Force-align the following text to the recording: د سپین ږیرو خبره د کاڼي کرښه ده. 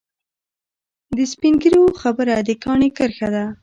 د 1.15 1.17
سپین 1.31 1.53
ږیرو 1.61 1.83
خبره 2.01 2.35
د 2.47 2.49
کاڼي 2.63 2.89
کرښه 2.97 3.29
ده. 3.35 3.45